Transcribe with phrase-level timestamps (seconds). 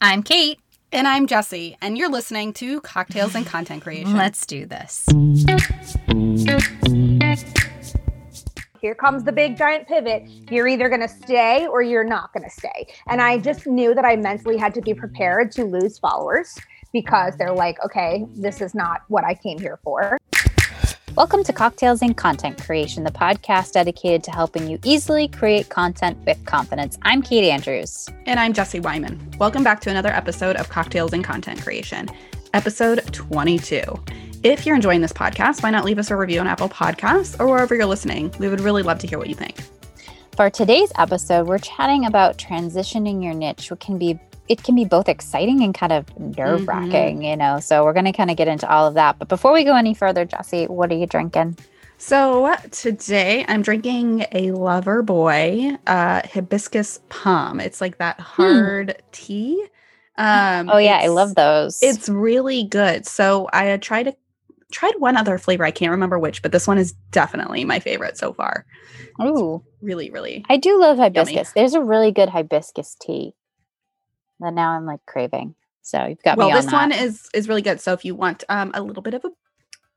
[0.00, 0.58] I'm Kate.
[0.92, 4.12] And I'm Jesse, and you're listening to Cocktails and Content Creation.
[4.16, 5.06] Let's do this.
[8.80, 10.28] Here comes the big giant pivot.
[10.50, 12.86] You're either going to stay or you're not going to stay.
[13.08, 16.56] And I just knew that I mentally had to be prepared to lose followers
[16.92, 20.16] because they're like, okay, this is not what I came here for.
[21.16, 26.18] Welcome to Cocktails and Content Creation, the podcast dedicated to helping you easily create content
[26.26, 26.98] with confidence.
[27.02, 28.08] I'm Kate Andrews.
[28.26, 29.30] And I'm Jesse Wyman.
[29.38, 32.08] Welcome back to another episode of Cocktails and Content Creation,
[32.52, 33.80] episode 22.
[34.42, 37.46] If you're enjoying this podcast, why not leave us a review on Apple Podcasts or
[37.46, 38.34] wherever you're listening?
[38.40, 39.60] We would really love to hear what you think.
[40.34, 44.84] For today's episode, we're chatting about transitioning your niche, what can be it can be
[44.84, 47.22] both exciting and kind of nerve wracking, mm-hmm.
[47.22, 47.60] you know.
[47.60, 49.18] So we're going to kind of get into all of that.
[49.18, 51.56] But before we go any further, Jesse, what are you drinking?
[51.96, 57.60] So today I'm drinking a Loverboy uh, hibiscus Pom.
[57.60, 58.42] It's like that hmm.
[58.42, 59.06] hard hmm.
[59.12, 59.66] tea.
[60.16, 61.82] Um, oh yeah, I love those.
[61.82, 63.06] It's really good.
[63.06, 64.16] So I tried to
[64.70, 65.64] tried one other flavor.
[65.64, 68.66] I can't remember which, but this one is definitely my favorite so far.
[69.20, 70.44] Oh, really, really.
[70.48, 71.32] I do love hibiscus.
[71.34, 71.46] Yummy.
[71.54, 73.34] There's a really good hibiscus tea
[74.40, 75.54] that now I'm like craving.
[75.82, 77.80] So you've got well, me on Well, this one is is really good.
[77.80, 79.30] So if you want um, a little bit of a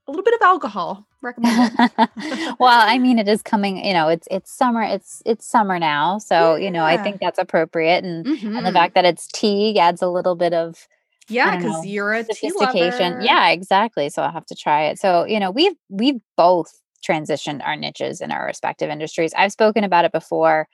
[0.08, 1.74] a little bit of alcohol, recommend.
[2.60, 3.84] well, I mean, it is coming.
[3.86, 4.82] You know, it's it's summer.
[4.82, 6.66] It's it's summer now, so yeah.
[6.66, 8.48] you know, I think that's appropriate, and mm-hmm.
[8.48, 8.74] and the mm-hmm.
[8.74, 10.88] fact that it's tea adds a little bit of
[11.28, 13.22] yeah, because you're a sophistication.
[13.22, 14.10] Yeah, exactly.
[14.10, 14.98] So I'll have to try it.
[15.00, 19.34] So you know, we've we've both transitioned our niches in our respective industries.
[19.36, 20.68] I've spoken about it before.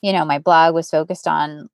[0.00, 1.68] You know, my blog was focused on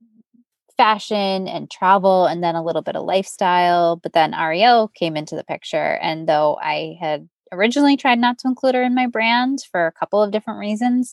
[0.79, 3.97] fashion and travel and then a little bit of lifestyle.
[3.97, 5.98] But then Ariel came into the picture.
[6.01, 9.93] And though I had originally tried not to include her in my brand for a
[9.93, 11.12] couple of different reasons,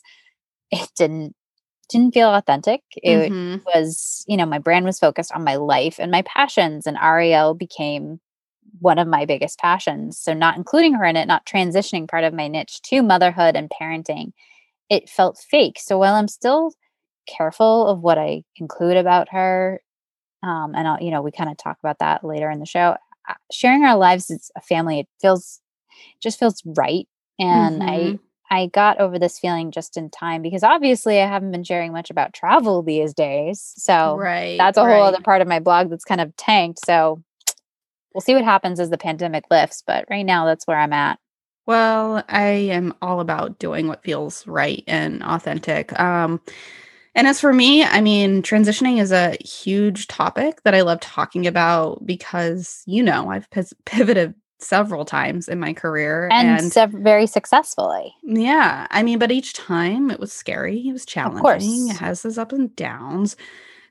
[0.70, 1.34] it didn't
[1.88, 2.82] didn't feel authentic.
[2.96, 3.62] It mm-hmm.
[3.66, 7.54] was, you know, my brand was focused on my life and my passions, and Ariel
[7.54, 8.18] became
[8.80, 10.18] one of my biggest passions.
[10.18, 13.70] So, not including her in it, not transitioning part of my niche to motherhood and
[13.70, 14.32] parenting,
[14.90, 15.78] it felt fake.
[15.78, 16.72] So, while I'm still
[17.26, 19.80] careful of what I include about her.
[20.42, 22.96] Um, and I'll, you know, we kind of talk about that later in the show.
[23.28, 25.60] Uh, sharing our lives as a family, it feels
[26.22, 27.08] just feels right.
[27.38, 27.88] And mm-hmm.
[27.88, 31.92] I I got over this feeling just in time because obviously I haven't been sharing
[31.92, 33.72] much about travel these days.
[33.76, 34.94] So right, that's a right.
[34.94, 36.84] whole other part of my blog that's kind of tanked.
[36.84, 37.22] So
[38.14, 39.82] we'll see what happens as the pandemic lifts.
[39.84, 41.18] But right now that's where I'm at.
[41.66, 45.98] Well, I am all about doing what feels right and authentic.
[45.98, 46.40] Um,
[47.16, 51.46] and as for me, I mean, transitioning is a huge topic that I love talking
[51.46, 53.48] about because, you know, I've
[53.86, 58.14] pivoted several times in my career and, and se- very successfully.
[58.22, 58.86] Yeah.
[58.90, 62.52] I mean, but each time it was scary, it was challenging, it has its ups
[62.52, 63.34] and downs.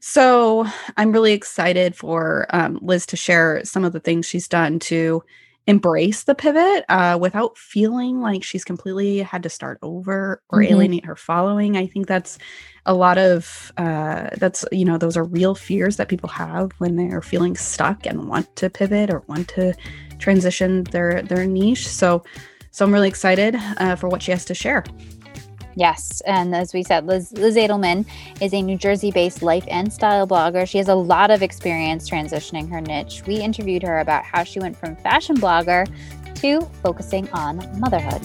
[0.02, 4.78] So I'm really excited for um, Liz to share some of the things she's done
[4.82, 5.24] to
[5.68, 10.74] embrace the pivot uh, without feeling like she's completely had to start over or mm-hmm.
[10.74, 11.76] alienate her following.
[11.76, 12.38] I think that's
[12.86, 16.96] a lot of uh, that's you know those are real fears that people have when
[16.96, 19.74] they're feeling stuck and want to pivot or want to
[20.20, 21.88] transition their their niche.
[21.88, 22.24] So
[22.72, 24.84] so I'm really excited uh, for what she has to share.
[25.76, 26.22] Yes.
[26.26, 28.06] And as we said, Liz, Liz Edelman
[28.42, 30.68] is a New Jersey based life and style blogger.
[30.68, 33.24] She has a lot of experience transitioning her niche.
[33.28, 35.86] We interviewed her about how she went from fashion blogger
[36.36, 38.22] to focusing on motherhood.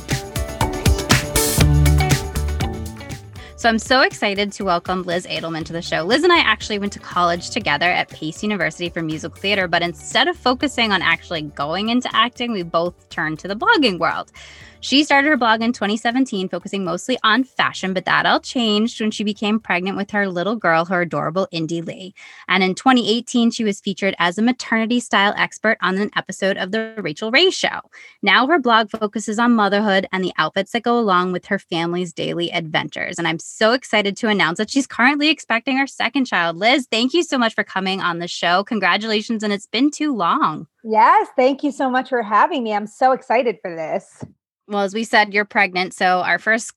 [3.57, 6.03] So I'm so excited to welcome Liz Edelman to the show.
[6.03, 9.83] Liz and I actually went to college together at Pace University for musical theater, but
[9.83, 14.33] instead of focusing on actually going into acting, we both turned to the blogging world.
[14.83, 19.11] She started her blog in 2017, focusing mostly on fashion, but that all changed when
[19.11, 22.15] she became pregnant with her little girl, her adorable Indy Lee.
[22.49, 26.73] And in 2018, she was featured as a maternity style expert on an episode of
[26.73, 27.81] The Rachael Ray Show.
[28.23, 32.15] Now her blog focuses on motherhood and the outfits that go along with her family's
[32.15, 33.19] daily adventures.
[33.19, 36.57] And I'm so excited to announce that she's currently expecting her second child.
[36.57, 38.65] Liz, thank you so much for coming on the show.
[38.65, 39.43] Congratulations.
[39.43, 40.69] And it's been too long.
[40.83, 42.73] Yes, thank you so much for having me.
[42.73, 44.25] I'm so excited for this
[44.71, 45.93] well, as we said, you're pregnant.
[45.93, 46.73] So our first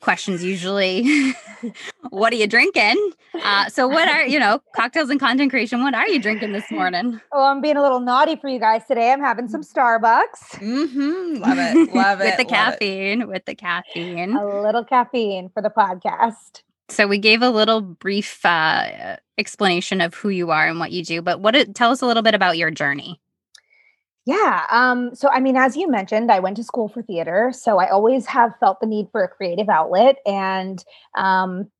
[0.00, 1.32] questions usually
[2.10, 3.12] what are you drinking?
[3.42, 6.70] Uh, so what are you know cocktails and content creation what are you drinking this
[6.70, 7.20] morning?
[7.32, 9.12] Oh i'm being a little naughty for you guys today.
[9.12, 10.52] I'm having some starbucks.
[10.52, 11.42] Mm-hmm.
[11.42, 11.94] love it.
[11.94, 12.24] Love it.
[12.24, 13.28] with the caffeine it.
[13.28, 14.36] with the caffeine.
[14.36, 16.62] A little caffeine for the podcast.
[16.90, 21.04] So we gave a little brief uh, explanation of who you are and what you
[21.04, 23.20] do but what tell us a little bit about your journey
[24.28, 24.66] yeah.
[24.70, 27.50] Um, so, I mean, as you mentioned, I went to school for theater.
[27.54, 30.16] So I always have felt the need for a creative outlet.
[30.26, 30.84] And
[31.16, 31.70] um,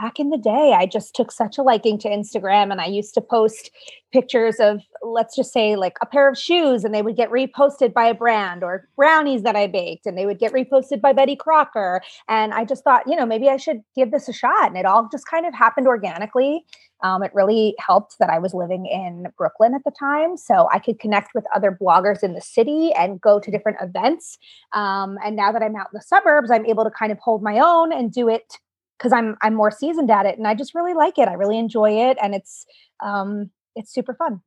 [0.00, 3.14] back in the day, I just took such a liking to Instagram and I used
[3.14, 3.70] to post
[4.12, 7.92] pictures of, let's just say, like a pair of shoes, and they would get reposted
[7.92, 11.36] by a brand or brownies that I baked and they would get reposted by Betty
[11.36, 12.00] Crocker.
[12.28, 14.68] And I just thought, you know, maybe I should give this a shot.
[14.68, 16.64] And it all just kind of happened organically.
[17.02, 20.36] Um, it really helped that I was living in Brooklyn at the time.
[20.36, 24.38] So I could connect with other bloggers in the city and go to different events.
[24.72, 27.42] Um, and now that I'm out in the suburbs, I'm able to kind of hold
[27.42, 28.56] my own and do it
[28.98, 31.28] because I'm I'm more seasoned at it and I just really like it.
[31.28, 32.66] I really enjoy it and it's
[33.00, 34.40] um it's super fun.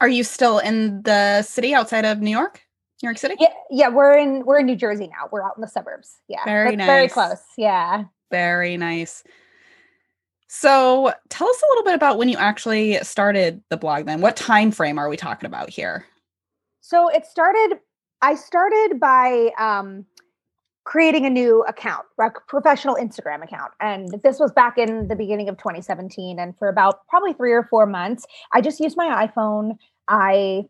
[0.00, 2.62] Are you still in the city outside of New York?
[3.02, 3.34] New York City?
[3.38, 5.28] Yeah, yeah, we're in we're in New Jersey now.
[5.30, 6.16] We're out in the suburbs.
[6.28, 6.44] Yeah.
[6.44, 6.86] Very nice.
[6.86, 7.42] Very close.
[7.56, 8.04] Yeah.
[8.30, 9.22] Very nice.
[10.48, 14.20] So tell us a little bit about when you actually started the blog then.
[14.20, 16.06] What time frame are we talking about here?
[16.80, 17.78] So it started
[18.22, 20.06] I started by um
[20.88, 23.72] creating a new account, a professional Instagram account.
[23.78, 26.38] And this was back in the beginning of 2017.
[26.38, 28.24] And for about probably three or four months,
[28.54, 29.76] I just used my iPhone.
[30.08, 30.62] I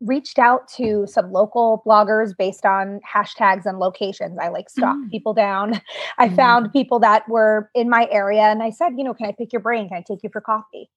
[0.00, 4.38] reached out to some local bloggers based on hashtags and locations.
[4.40, 5.10] I like stalked mm.
[5.10, 5.80] people down.
[6.18, 6.36] I mm.
[6.36, 9.52] found people that were in my area and I said, you know, can I pick
[9.52, 9.88] your brain?
[9.88, 10.88] Can I take you for coffee?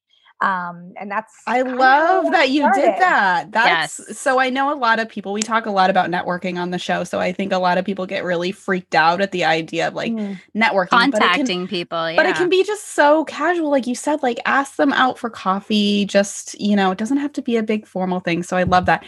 [0.42, 2.82] Um and that's i love that you started.
[2.82, 4.18] did that that's yes.
[4.18, 6.78] so i know a lot of people we talk a lot about networking on the
[6.78, 9.88] show so i think a lot of people get really freaked out at the idea
[9.88, 10.40] of like mm.
[10.56, 12.16] networking contacting can, people yeah.
[12.16, 15.30] but it can be just so casual like you said like ask them out for
[15.30, 18.64] coffee just you know it doesn't have to be a big formal thing so i
[18.64, 19.04] love that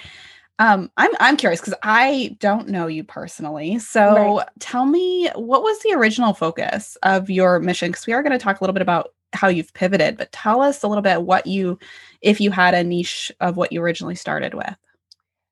[0.59, 3.79] um, I'm I'm curious because I don't know you personally.
[3.79, 4.47] So right.
[4.59, 7.91] tell me, what was the original focus of your mission?
[7.91, 10.61] Because we are going to talk a little bit about how you've pivoted, but tell
[10.61, 11.79] us a little bit what you,
[12.21, 14.75] if you had a niche of what you originally started with.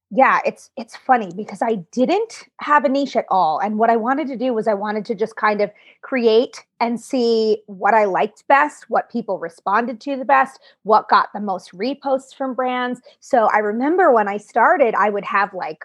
[0.10, 3.60] Yeah, it's it's funny because I didn't have a niche at all.
[3.60, 5.70] And what I wanted to do was I wanted to just kind of
[6.02, 11.28] create and see what I liked best, what people responded to the best, what got
[11.34, 13.02] the most reposts from brands.
[13.20, 15.84] So I remember when I started, I would have like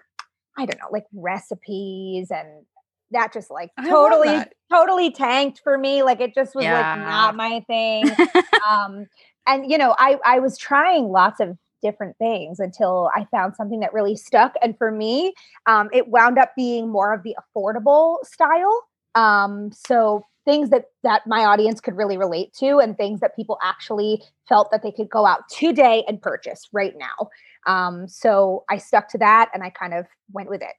[0.56, 2.64] I don't know, like recipes and
[3.12, 6.96] that just like totally totally tanked for me like it just was yeah.
[6.96, 8.10] like not my thing.
[8.68, 9.06] Um
[9.46, 13.80] and you know i i was trying lots of different things until i found something
[13.80, 15.32] that really stuck and for me
[15.66, 18.82] um it wound up being more of the affordable style
[19.14, 23.58] um so things that that my audience could really relate to and things that people
[23.62, 27.28] actually felt that they could go out today and purchase right now.
[27.66, 30.74] Um so i stuck to that and i kind of went with it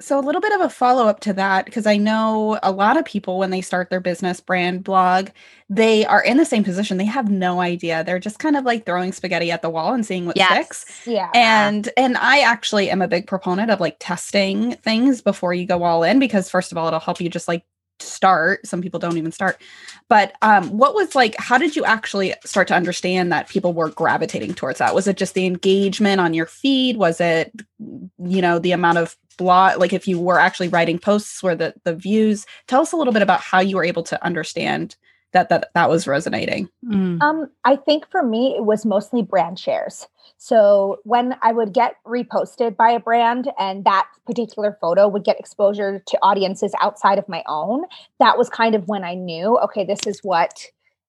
[0.00, 2.96] so, a little bit of a follow up to that, because I know a lot
[2.96, 5.28] of people, when they start their business brand blog,
[5.68, 6.96] they are in the same position.
[6.96, 8.02] They have no idea.
[8.02, 10.50] They're just kind of like throwing spaghetti at the wall and seeing what yes.
[10.50, 11.06] sticks.
[11.06, 11.30] Yeah.
[11.34, 15.84] And and I actually am a big proponent of like testing things before you go
[15.84, 17.64] all in, because first of all, it'll help you just like
[18.02, 18.66] start.
[18.66, 19.60] Some people don't even start.
[20.08, 23.90] But um what was like how did you actually start to understand that people were
[23.90, 24.94] gravitating towards that?
[24.94, 26.96] Was it just the engagement on your feed?
[26.96, 31.42] Was it you know the amount of blog like if you were actually writing posts
[31.42, 32.46] where the the views?
[32.66, 34.96] Tell us a little bit about how you were able to understand
[35.32, 37.20] that that that was resonating mm.
[37.22, 40.06] um i think for me it was mostly brand shares
[40.42, 45.38] so when I would get reposted by a brand and that particular photo would get
[45.38, 47.82] exposure to audiences outside of my own,
[48.20, 50.64] that was kind of when I knew, okay, this is what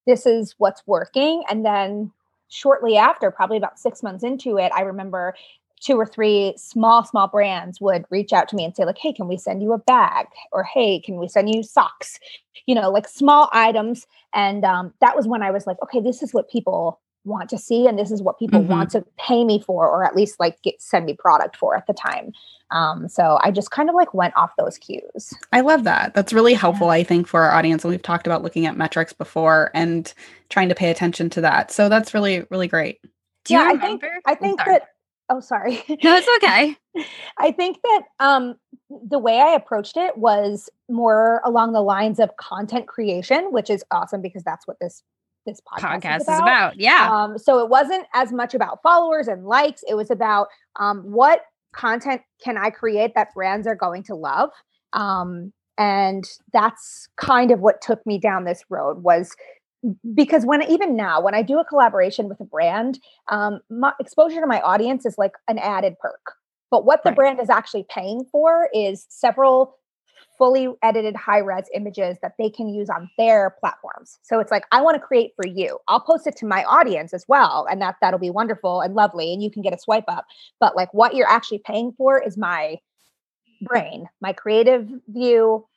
[0.05, 1.43] this is what's working.
[1.49, 2.11] And then
[2.49, 5.33] shortly after, probably about six months into it, I remember
[5.81, 9.11] two or three small small brands would reach out to me and say like hey
[9.13, 10.27] can we send you a bag?
[10.51, 12.19] or hey can we send you socks?
[12.65, 14.07] you know like small items.
[14.33, 17.57] And um, that was when i was like okay this is what people want to
[17.57, 18.71] see and this is what people mm-hmm.
[18.71, 21.85] want to pay me for or at least like get send me product for at
[21.85, 22.31] the time.
[22.71, 25.33] Um, so i just kind of like went off those cues.
[25.51, 26.13] I love that.
[26.13, 26.93] That's really helpful yeah.
[26.93, 30.13] i think for our audience and we've talked about looking at metrics before and
[30.49, 31.71] trying to pay attention to that.
[31.71, 32.99] So that's really really great.
[33.45, 34.89] Do yeah i think i think that
[35.31, 36.75] oh sorry no it's okay
[37.39, 38.55] i think that um
[39.09, 43.83] the way i approached it was more along the lines of content creation which is
[43.91, 45.03] awesome because that's what this
[45.45, 46.33] this podcast, podcast is, about.
[46.33, 46.79] is, about.
[46.79, 47.09] Yeah.
[47.11, 49.83] Um, so it wasn't as much about followers and likes.
[49.87, 51.41] It was about um, what
[51.73, 54.49] content can I create that brands are going to love.
[54.93, 59.35] Um, and that's kind of what took me down this road was
[60.13, 64.39] because when even now when i do a collaboration with a brand um, my exposure
[64.39, 66.33] to my audience is like an added perk
[66.69, 67.15] but what the right.
[67.15, 69.77] brand is actually paying for is several
[70.37, 74.17] fully edited high res images that they can use on their platforms.
[74.23, 75.77] So it's like, I want to create for you.
[75.87, 77.67] I'll post it to my audience as well.
[77.69, 79.33] And that that'll be wonderful and lovely.
[79.33, 80.25] And you can get a swipe up.
[80.59, 82.79] But like what you're actually paying for is my
[83.61, 85.67] brain, my creative view,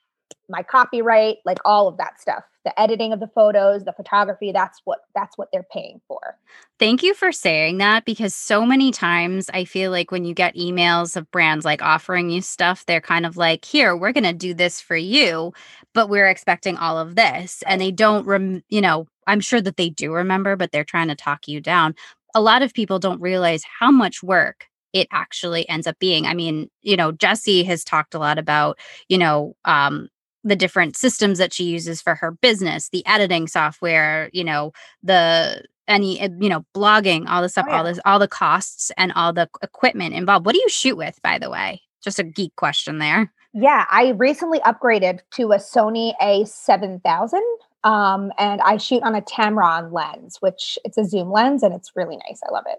[0.49, 2.45] my copyright, like all of that stuff.
[2.65, 6.39] The editing of the photos, the photography, that's what that's what they're paying for.
[6.79, 10.57] Thank you for saying that because so many times I feel like when you get
[10.57, 14.33] emails of brands like offering you stuff, they're kind of like, "Here, we're going to
[14.33, 15.53] do this for you,
[15.93, 19.77] but we're expecting all of this." And they don't rem- you know, I'm sure that
[19.77, 21.95] they do remember, but they're trying to talk you down.
[22.35, 26.25] A lot of people don't realize how much work it actually ends up being.
[26.25, 30.09] I mean, you know, Jesse has talked a lot about, you know, um,
[30.45, 34.73] the different systems that she uses for her business, the editing software, you know,
[35.03, 37.79] the any eh, you know blogging all the stuff oh, yeah.
[37.79, 40.47] all this all the costs and all the equipment involved.
[40.47, 41.83] What do you shoot with by the way?
[42.03, 43.33] Just a geek question there.
[43.53, 47.41] Yeah i recently upgraded to a sony a7000
[47.85, 51.93] um, and i shoot on a tamron lens which it's a zoom lens and it's
[51.95, 52.41] really nice.
[52.47, 52.79] I love it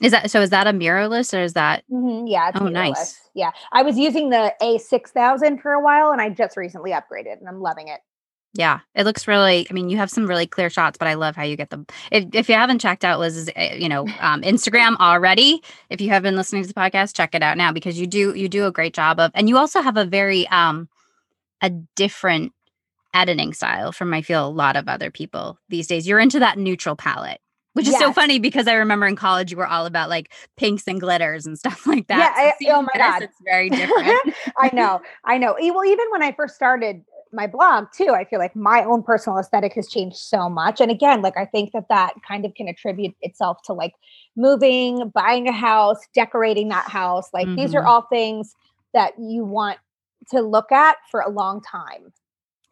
[0.00, 0.40] is that so?
[0.40, 1.84] Is that a mirrorless or is that?
[1.90, 2.52] Mm-hmm, yeah.
[2.54, 2.72] oh, mirrorless.
[2.72, 3.20] nice.
[3.34, 6.92] Yeah, I was using the A six thousand for a while, and I just recently
[6.92, 8.00] upgraded, and I'm loving it.
[8.54, 9.66] Yeah, it looks really.
[9.68, 11.86] I mean, you have some really clear shots, but I love how you get them.
[12.10, 16.10] If, if you haven't checked out Liz's, eh, you know, um, Instagram already, if you
[16.10, 18.66] have been listening to the podcast, check it out now because you do you do
[18.66, 20.88] a great job of, and you also have a very um
[21.60, 22.52] a different
[23.14, 26.06] editing style from I feel a lot of other people these days.
[26.06, 27.40] You're into that neutral palette
[27.78, 28.00] which is yes.
[28.00, 31.46] so funny because I remember in college you were all about like pinks and glitters
[31.46, 32.34] and stuff like that.
[32.60, 34.34] Yeah, so I, oh my god, it's very different.
[34.58, 35.54] I know, I know.
[35.60, 39.38] Well, even when I first started my blog too, I feel like my own personal
[39.38, 40.80] aesthetic has changed so much.
[40.80, 43.92] And again, like I think that that kind of can attribute itself to like
[44.34, 47.28] moving, buying a house, decorating that house.
[47.32, 47.60] Like mm-hmm.
[47.60, 47.88] these are mm-hmm.
[47.90, 48.56] all things
[48.92, 49.78] that you want
[50.30, 52.12] to look at for a long time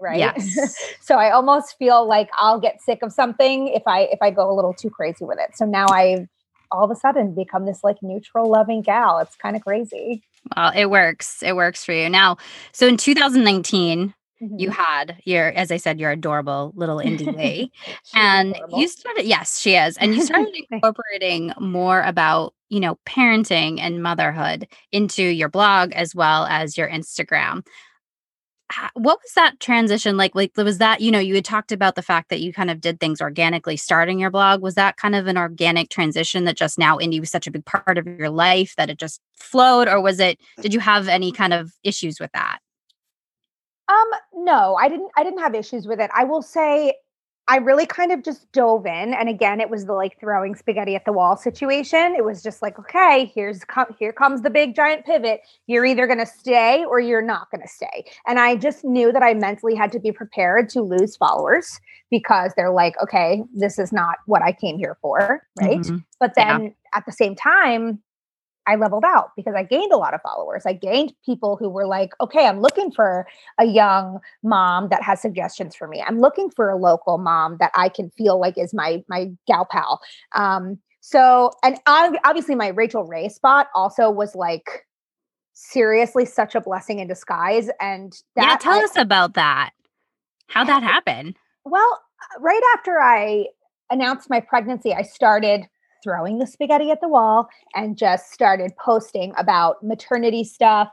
[0.00, 0.18] right?
[0.18, 0.76] Yes.
[1.00, 4.50] so i almost feel like i'll get sick of something if i if i go
[4.50, 5.56] a little too crazy with it.
[5.56, 6.26] So now i've
[6.72, 9.18] all of a sudden become this like neutral loving gal.
[9.20, 10.22] It's kind of crazy.
[10.56, 11.42] Well it works.
[11.42, 12.08] It works for you.
[12.08, 12.36] Now
[12.72, 14.58] so in 2019 Mm-hmm.
[14.58, 17.70] you had your as i said your adorable little Indy way
[18.14, 18.80] and adorable.
[18.80, 24.02] you started yes she is and you started incorporating more about you know parenting and
[24.02, 27.66] motherhood into your blog as well as your instagram
[28.94, 30.34] what was that transition like?
[30.34, 32.80] Like was that you know you had talked about the fact that you kind of
[32.80, 34.60] did things organically starting your blog.
[34.60, 37.64] Was that kind of an organic transition that just now Indy was such a big
[37.64, 41.30] part of your life that it just flowed or was it did you have any
[41.30, 42.58] kind of issues with that?
[43.88, 46.10] Um no i didn't i didn't have issues with it.
[46.14, 46.94] I will say
[47.48, 50.96] I really kind of just dove in, and again, it was the like throwing spaghetti
[50.96, 52.14] at the wall situation.
[52.16, 55.42] It was just like, okay, here's com- here comes the big giant pivot.
[55.66, 58.04] You're either going to stay or you're not going to stay.
[58.26, 62.52] And I just knew that I mentally had to be prepared to lose followers because
[62.56, 65.80] they're like, okay, this is not what I came here for, right?
[65.80, 65.98] Mm-hmm.
[66.18, 66.70] But then yeah.
[66.94, 68.00] at the same time,
[68.66, 70.64] I leveled out because I gained a lot of followers.
[70.66, 73.26] I gained people who were like, okay, I'm looking for
[73.58, 76.02] a young mom that has suggestions for me.
[76.06, 79.66] I'm looking for a local mom that I can feel like is my my gal
[79.70, 80.00] pal.
[80.34, 84.86] Um, so, and obviously, my Rachael Ray spot also was like
[85.52, 87.70] seriously such a blessing in disguise.
[87.80, 89.70] And that, yeah, tell I, us about that.
[90.48, 91.36] How that happened?
[91.64, 92.02] Well,
[92.40, 93.46] right after I
[93.90, 95.68] announced my pregnancy, I started
[96.02, 100.88] throwing the spaghetti at the wall and just started posting about maternity stuff,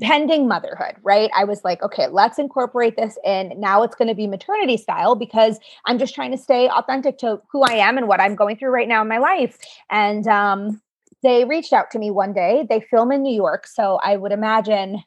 [0.00, 1.30] pending motherhood, right?
[1.36, 3.52] I was like, okay, let's incorporate this in.
[3.58, 7.40] Now it's going to be maternity style because I'm just trying to stay authentic to
[7.50, 9.56] who I am and what I'm going through right now in my life.
[9.90, 10.80] And um,
[11.22, 12.66] they reached out to me one day.
[12.68, 13.66] They film in New York.
[13.66, 15.02] So I would imagine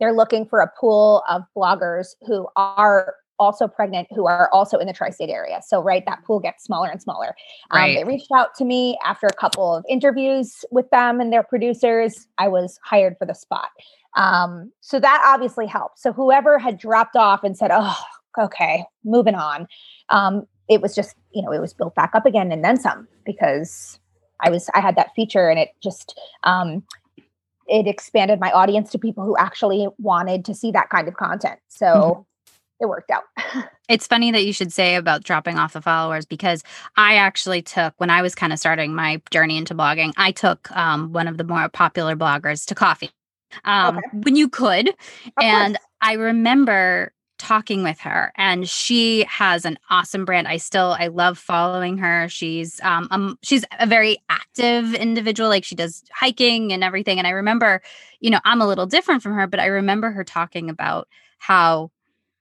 [0.00, 4.86] they're looking for a pool of bloggers who are also pregnant who are also in
[4.86, 5.60] the tri-state area.
[5.66, 7.34] So right, that pool gets smaller and smaller.
[7.70, 7.96] Um, right.
[7.96, 12.26] They reached out to me after a couple of interviews with them and their producers.
[12.38, 13.70] I was hired for the spot.
[14.16, 15.98] Um, so that obviously helped.
[15.98, 17.98] So whoever had dropped off and said, "Oh,
[18.38, 19.68] okay, moving on,"
[20.08, 23.06] um, it was just you know it was built back up again and then some
[23.24, 24.00] because
[24.40, 26.82] I was I had that feature and it just um,
[27.68, 31.60] it expanded my audience to people who actually wanted to see that kind of content.
[31.68, 32.26] So.
[32.80, 33.24] It worked out.
[33.88, 36.62] it's funny that you should say about dropping off the followers because
[36.96, 40.70] I actually took when I was kind of starting my journey into blogging, I took
[40.76, 43.10] um, one of the more popular bloggers to coffee
[43.64, 44.08] um, okay.
[44.12, 44.94] when you could, of
[45.40, 45.86] and course.
[46.02, 51.36] I remember talking with her and she has an awesome brand i still i love
[51.36, 56.82] following her she's um, um she's a very active individual like she does hiking and
[56.82, 57.82] everything and i remember
[58.20, 61.90] you know i'm a little different from her but i remember her talking about how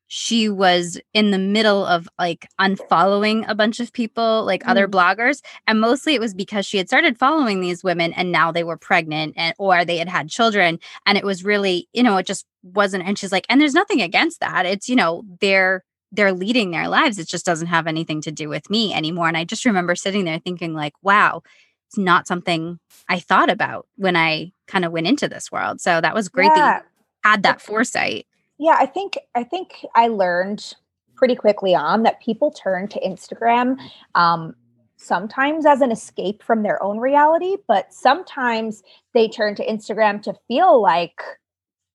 [0.08, 4.70] she was in the middle of like unfollowing a bunch of people, like mm.
[4.70, 5.42] other bloggers.
[5.68, 8.78] And mostly it was because she had started following these women and now they were
[8.78, 10.80] pregnant and or they had had children.
[11.06, 13.06] And it was really, you know, it just wasn't.
[13.06, 14.66] And she's like, and there's nothing against that.
[14.66, 17.20] It's, you know, they're they're leading their lives.
[17.20, 19.28] It just doesn't have anything to do with me anymore.
[19.28, 21.42] And I just remember sitting there thinking, like, wow,
[21.90, 25.82] it's not something I thought about when I kind of went into this world.
[25.82, 26.56] So that was great yeah.
[26.56, 28.28] that you had that foresight.
[28.58, 30.74] Yeah, I think I think I learned
[31.16, 33.78] pretty quickly on that people turn to Instagram
[34.16, 34.56] um,
[34.98, 38.84] sometimes as an escape from their own reality, but sometimes
[39.14, 41.22] they turn to Instagram to feel like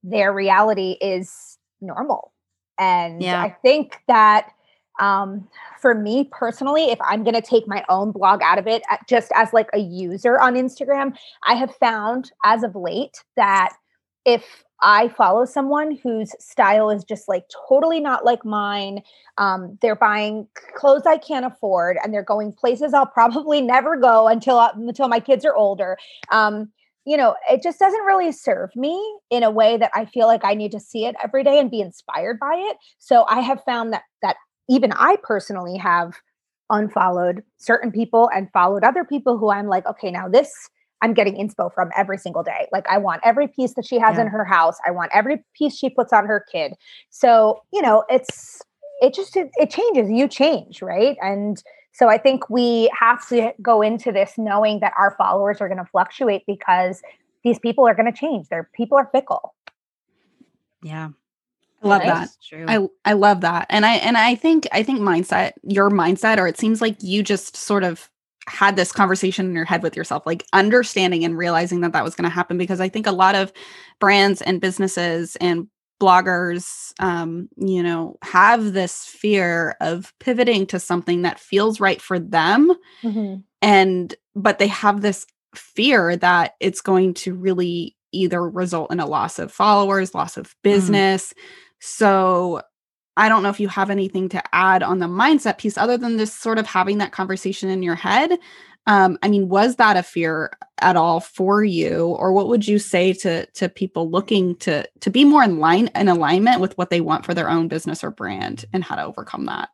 [0.03, 2.33] their reality is normal.
[2.79, 3.43] And yeah.
[3.43, 4.53] I think that
[5.01, 5.49] um,
[5.81, 9.33] for me personally, if I'm going to take my own blog out of it, just
[9.35, 13.75] as like a user on Instagram, I have found as of late that
[14.25, 19.03] if I follow someone whose style is just like totally not like mine.
[19.39, 24.29] Um, they're buying clothes I can't afford, and they're going places I'll probably never go
[24.29, 25.97] until until my kids are older.
[26.31, 26.71] Um,
[27.07, 28.99] you know, it just doesn't really serve me
[29.31, 31.71] in a way that I feel like I need to see it every day and
[31.71, 32.77] be inspired by it.
[32.99, 34.37] So I have found that that
[34.69, 36.15] even I personally have
[36.71, 40.53] unfollowed certain people and followed other people who I'm like, okay, now this
[41.03, 42.69] I'm getting inspo from every single day.
[42.73, 44.23] Like I want every piece that she has yeah.
[44.23, 44.77] in her house.
[44.87, 46.75] I want every piece she puts on her kid.
[47.09, 48.61] So, you know, it's
[49.01, 50.11] it just it, it changes.
[50.11, 51.17] You change, right?
[51.23, 55.69] And so I think we have to go into this knowing that our followers are
[55.69, 57.03] going to fluctuate because
[57.43, 58.49] these people are going to change.
[58.49, 59.55] Their people are fickle.
[60.83, 61.11] Yeah.
[61.83, 62.29] I love that.
[62.47, 62.67] True.
[62.69, 63.67] I I love that.
[63.71, 67.23] And I and I think I think mindset, your mindset or it seems like you
[67.23, 68.11] just sort of
[68.51, 72.15] had this conversation in your head with yourself, like understanding and realizing that that was
[72.15, 72.59] going to happen.
[72.59, 73.53] Because I think a lot of
[74.01, 75.69] brands and businesses and
[76.01, 82.19] bloggers, um, you know, have this fear of pivoting to something that feels right for
[82.19, 82.73] them.
[83.03, 83.41] Mm-hmm.
[83.63, 89.07] And, but they have this fear that it's going to really either result in a
[89.07, 90.55] loss of followers, loss of mm.
[90.63, 91.29] business.
[91.29, 91.41] Mm-hmm.
[91.81, 92.63] So
[93.21, 96.17] I don't know if you have anything to add on the mindset piece other than
[96.17, 98.39] just sort of having that conversation in your head.
[98.87, 102.79] Um, I mean, was that a fear at all for you, or what would you
[102.79, 106.89] say to to people looking to to be more in line in alignment with what
[106.89, 109.69] they want for their own business or brand, and how to overcome that?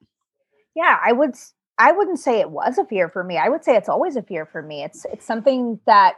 [0.74, 1.36] Yeah, I would.
[1.78, 3.36] I wouldn't say it was a fear for me.
[3.36, 4.82] I would say it's always a fear for me.
[4.82, 6.14] It's it's something that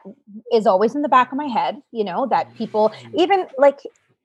[0.50, 1.76] is always in the back of my head.
[1.92, 3.80] You know that people even like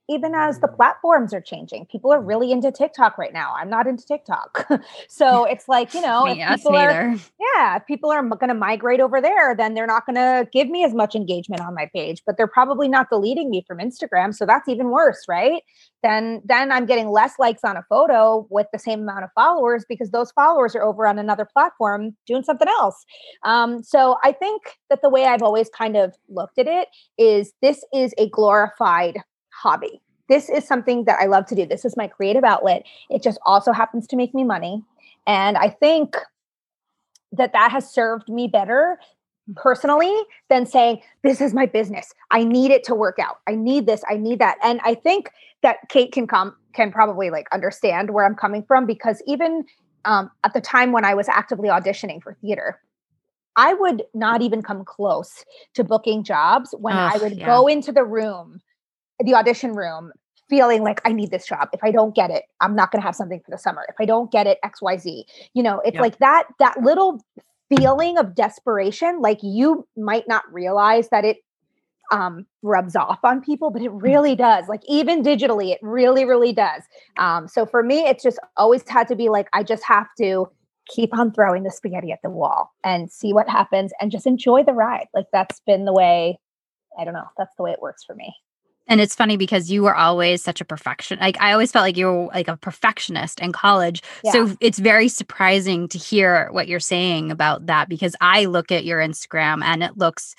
[0.09, 3.53] even as the platforms are changing, people are really into TikTok right now.
[3.57, 4.67] I'm not into TikTok.
[5.07, 8.99] so it's like, you know, if people are, yeah, if people are going to migrate
[8.99, 12.21] over there, then they're not going to give me as much engagement on my page,
[12.25, 14.33] but they're probably not deleting me from Instagram.
[14.33, 15.63] So that's even worse, right?
[16.01, 19.85] Then, then I'm getting less likes on a photo with the same amount of followers
[19.87, 23.05] because those followers are over on another platform doing something else.
[23.43, 27.53] Um, so I think that the way I've always kind of looked at it is
[27.61, 29.17] this is a glorified
[29.61, 30.01] hobby.
[30.29, 31.65] This is something that I love to do.
[31.65, 32.85] This is my creative outlet.
[33.09, 34.83] It just also happens to make me money.
[35.27, 36.15] And I think
[37.33, 38.97] that that has served me better
[39.55, 40.15] personally
[40.49, 44.01] than saying this is my business i need it to work out i need this
[44.09, 45.29] i need that and i think
[45.63, 49.65] that kate can come can probably like understand where i'm coming from because even
[50.05, 52.79] um, at the time when i was actively auditioning for theater
[53.57, 57.45] i would not even come close to booking jobs when i would yeah.
[57.45, 58.61] go into the room
[59.19, 60.11] the audition room
[60.49, 61.69] feeling like I need this job.
[61.73, 63.85] If I don't get it, I'm not going to have something for the summer.
[63.89, 65.23] If I don't get it, XYZ.
[65.53, 66.01] You know, it's yep.
[66.01, 67.21] like that that little
[67.69, 71.37] feeling of desperation like you might not realize that it
[72.11, 74.01] um rubs off on people but it mm.
[74.01, 76.83] really does like even digitally it really really does
[77.17, 80.47] um so for me it's just always had to be like I just have to
[80.89, 84.63] keep on throwing the spaghetti at the wall and see what happens and just enjoy
[84.63, 86.37] the ride like that's been the way
[86.99, 88.35] I don't know that's the way it works for me
[88.93, 91.17] and it's funny because you were always such a perfection.
[91.19, 94.03] Like I always felt like you were like a perfectionist in college.
[94.23, 94.33] Yeah.
[94.33, 98.85] So it's very surprising to hear what you're saying about that because I look at
[98.85, 100.35] your Instagram and it looks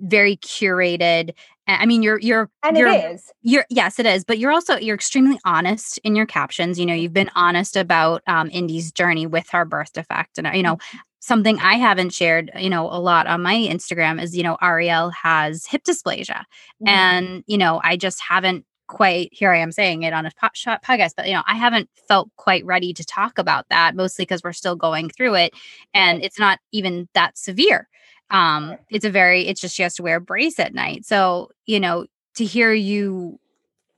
[0.00, 1.34] very curated.
[1.68, 3.30] I mean, you're you're and you're, it is.
[3.42, 4.24] You're yes, it is.
[4.24, 6.80] But you're also you're extremely honest in your captions.
[6.80, 10.64] You know, you've been honest about um, Indy's journey with her birth defect, and you
[10.64, 14.42] know, mm-hmm something I haven't shared, you know, a lot on my Instagram is, you
[14.42, 16.44] know, Ariel has hip dysplasia.
[16.80, 16.88] Mm-hmm.
[16.88, 20.56] And, you know, I just haven't quite here I am saying it on a pot
[20.56, 24.24] shot podcast, but you know, I haven't felt quite ready to talk about that, mostly
[24.24, 25.54] because we're still going through it
[25.92, 27.86] and it's not even that severe.
[28.30, 31.04] Um, it's a very, it's just she has to wear a brace at night.
[31.04, 33.38] So, you know, to hear you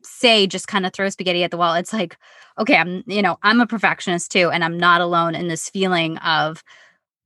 [0.03, 1.75] say just kind of throw spaghetti at the wall.
[1.75, 2.17] It's like,
[2.59, 6.19] okay, I'm, you know, I'm a perfectionist too, and I'm not alone in this feeling
[6.19, 6.63] of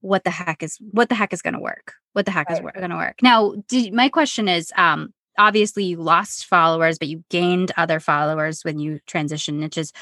[0.05, 1.95] what the heck is what the heck is going to work.
[2.13, 2.63] What the heck right.
[2.63, 3.23] is going to work.
[3.23, 8.65] Now, did, my question is, um, obviously you lost followers, but you gained other followers
[8.65, 9.93] when you transitioned niches.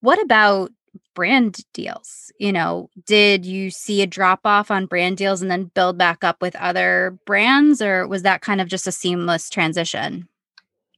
[0.00, 0.70] What about
[1.14, 2.30] brand deals?
[2.38, 6.22] You know, did you see a drop off on brand deals and then build back
[6.22, 10.28] up with other brands, or was that kind of just a seamless transition?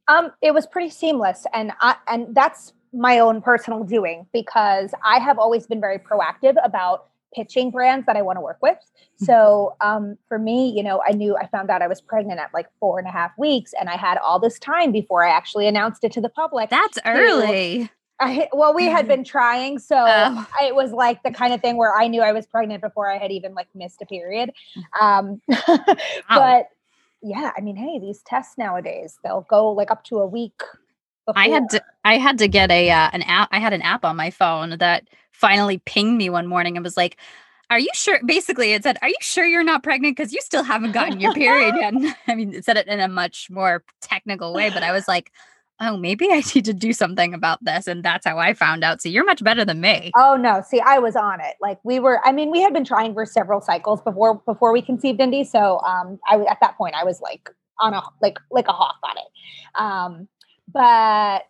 [0.08, 5.20] Um, it was pretty seamless, and I, and that's my own personal doing because I
[5.20, 8.76] have always been very proactive about pitching brands that I want to work with.
[8.76, 9.24] Mm-hmm.
[9.24, 12.52] So um, for me, you know, I knew I found out I was pregnant at
[12.52, 15.66] like four and a half weeks, and I had all this time before I actually
[15.66, 16.70] announced it to the public.
[16.70, 17.90] That's early.
[18.20, 20.46] I, well, we had been trying, so oh.
[20.60, 23.10] I, it was like the kind of thing where I knew I was pregnant before
[23.10, 24.52] I had even like missed a period.
[25.00, 25.04] Mm-hmm.
[25.04, 25.42] Um,
[26.28, 26.68] but
[27.22, 30.60] yeah, I mean, hey, these tests nowadays they'll go like up to a week.
[31.26, 31.40] Before.
[31.40, 33.48] I had to I had to get a uh, an app.
[33.52, 35.04] I had an app on my phone that
[35.40, 37.16] finally pinged me one morning and was like,
[37.70, 40.16] "Are you sure?" Basically, it said, "Are you sure you're not pregnant?
[40.16, 41.94] Because you still haven't gotten your period yet."
[42.28, 45.32] I mean, it said it in a much more technical way, but I was like,
[45.80, 47.86] oh, maybe I need to do something about this.
[47.86, 49.00] And that's how I found out.
[49.00, 50.12] So you're much better than me.
[50.16, 50.62] Oh no.
[50.66, 51.56] See, I was on it.
[51.60, 54.82] Like we were, I mean, we had been trying for several cycles before before we
[54.82, 55.44] conceived Indy.
[55.44, 57.50] So um I at that point I was like
[57.80, 59.80] on a like like a hawk on it.
[59.80, 60.28] Um
[60.72, 61.46] but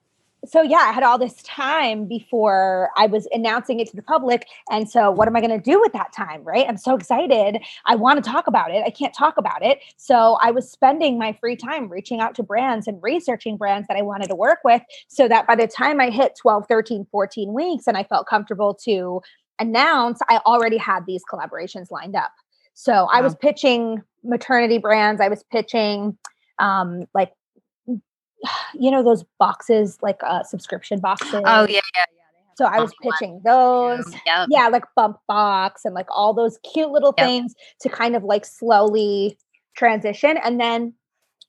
[0.47, 4.47] so yeah, I had all this time before I was announcing it to the public.
[4.71, 6.43] And so what am I going to do with that time?
[6.45, 6.67] Right.
[6.69, 7.59] I'm so excited.
[7.87, 8.83] I want to talk about it.
[8.87, 9.81] I can't talk about it.
[9.97, 13.97] So I was spending my free time reaching out to brands and researching brands that
[13.97, 17.53] I wanted to work with so that by the time I hit 12, 13, 14
[17.53, 19.21] weeks and I felt comfortable to
[19.59, 22.33] announce, I already had these collaborations lined up.
[22.73, 25.21] So I was pitching maternity brands.
[25.21, 26.17] I was pitching
[26.59, 27.33] um, like
[28.75, 32.05] you know those boxes like uh subscription boxes oh yeah yeah yeah.
[32.57, 34.13] so I was pitching those.
[34.27, 34.49] Yep.
[34.51, 37.27] Yeah, like bump box and like all those cute little yep.
[37.27, 39.39] things to kind of like slowly
[39.77, 40.37] transition.
[40.37, 40.95] And then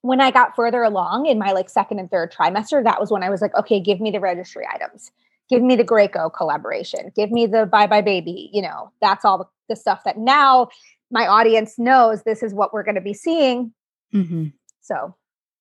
[0.02, 3.24] when I got further along in my like second and third trimester, that was when
[3.24, 5.12] I was like, okay, give me the registry items.
[5.50, 7.12] Give me the Graco collaboration.
[7.16, 8.50] Give me the buybuy BABY.
[8.54, 10.70] You know, that's all the, the stuff that now
[11.12, 13.74] my audience knows this is what we're going to be seeing.
[14.14, 14.48] Mm-hmm.
[14.80, 15.16] So,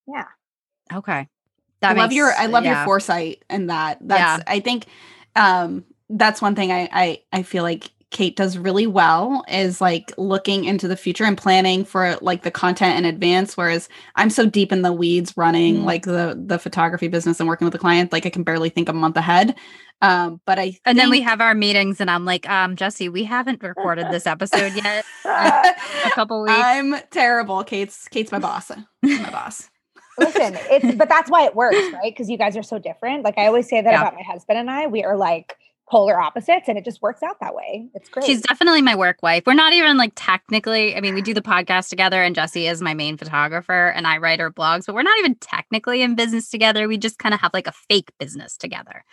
[0.07, 0.27] yeah.
[0.93, 1.29] Okay.
[1.81, 2.77] That I makes, love your I love yeah.
[2.77, 3.99] your foresight and that.
[4.01, 4.45] That's yeah.
[4.47, 4.87] I think
[5.37, 10.13] um that's one thing I, I I feel like Kate does really well is like
[10.19, 13.57] looking into the future and planning for like the content in advance.
[13.57, 17.49] Whereas I'm so deep in the weeds running mm like the the photography business and
[17.49, 19.57] working with the client, like I can barely think a month ahead.
[20.03, 23.25] Um, but I and then we have our meetings, and I'm like, um, Jesse, we
[23.25, 25.05] haven't recorded this episode yet.
[25.25, 25.75] a
[26.15, 26.55] couple weeks.
[26.55, 27.65] I'm terrible.
[27.65, 28.71] Kate's Kate's my boss.
[29.03, 29.70] my boss.
[30.21, 32.13] Listen, it's but that's why it works, right?
[32.13, 33.25] Because you guys are so different.
[33.25, 34.01] Like I always say that yeah.
[34.01, 34.87] about my husband and I.
[34.87, 35.57] We are like
[35.91, 37.89] polar opposites and it just works out that way.
[37.95, 38.25] It's great.
[38.25, 39.43] She's definitely my work wife.
[39.45, 42.81] We're not even like technically, I mean, we do the podcast together and Jesse is
[42.81, 46.49] my main photographer and I write her blogs, but we're not even technically in business
[46.49, 46.87] together.
[46.87, 49.05] We just kind of have like a fake business together.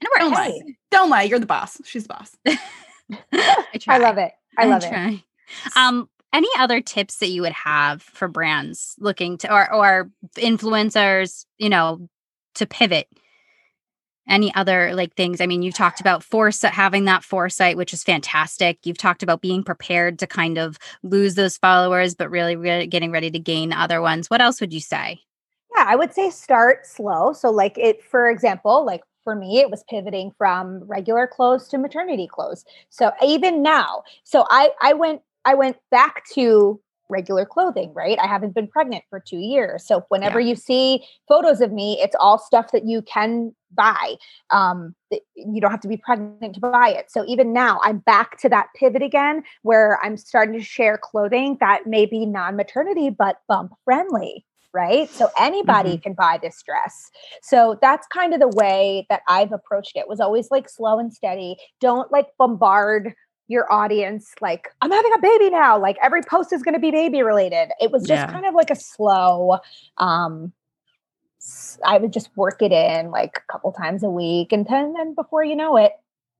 [0.00, 0.20] And it works.
[0.20, 0.60] Don't lie.
[0.90, 1.22] Don't lie.
[1.22, 1.80] You're the boss.
[1.84, 2.36] She's the boss.
[3.32, 4.32] I, I, love it.
[4.56, 5.08] I, I love try.
[5.08, 5.76] it.
[5.76, 11.44] Um, any other tips that you would have for brands looking to or or influencers
[11.58, 12.08] you know
[12.56, 13.08] to pivot?
[14.28, 15.40] Any other like things?
[15.40, 18.78] I mean you've talked about foresight having that foresight which is fantastic.
[18.84, 23.10] You've talked about being prepared to kind of lose those followers but really, really getting
[23.10, 24.28] ready to gain other ones.
[24.28, 25.20] What else would you say?
[25.74, 27.32] Yeah i would say start slow.
[27.32, 31.78] So like it for example like for me it was pivoting from regular clothes to
[31.78, 32.66] maternity clothes.
[32.90, 38.18] So even now so i i went I went back to regular clothing, right?
[38.18, 39.86] I haven't been pregnant for two years.
[39.86, 40.50] So whenever yeah.
[40.50, 44.16] you see photos of me, it's all stuff that you can buy.
[44.50, 44.94] Um,
[45.34, 47.10] you don't have to be pregnant to buy it.
[47.10, 51.56] So even now, I'm back to that pivot again where I'm starting to share clothing
[51.60, 54.44] that may be non maternity, but bump friendly.
[54.74, 55.08] Right.
[55.08, 56.02] So anybody mm-hmm.
[56.02, 57.10] can buy this dress.
[57.42, 61.10] So that's kind of the way that I've approached it was always like slow and
[61.10, 61.56] steady.
[61.80, 63.14] Don't like bombard
[63.48, 66.90] your audience like i'm having a baby now like every post is going to be
[66.90, 67.70] baby related.
[67.80, 68.30] It was just yeah.
[68.30, 69.58] kind of like a slow
[69.96, 70.52] um
[71.84, 75.14] i would just work it in like a couple times a week and then, then
[75.14, 75.92] before you know it